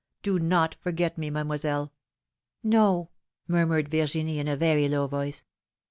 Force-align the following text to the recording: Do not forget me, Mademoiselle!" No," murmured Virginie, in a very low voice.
Do 0.23 0.39
not 0.39 0.75
forget 0.79 1.15
me, 1.19 1.29
Mademoiselle!" 1.29 1.93
No," 2.63 3.11
murmured 3.47 3.89
Virginie, 3.89 4.39
in 4.39 4.47
a 4.47 4.57
very 4.57 4.89
low 4.89 5.05
voice. 5.05 5.45